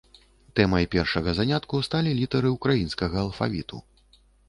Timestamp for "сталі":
1.89-2.17